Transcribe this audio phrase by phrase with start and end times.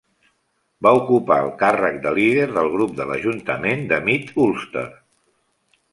[0.85, 4.89] Va ocupar el càrrec de líder del grup de l'ajuntament de Mid Ulster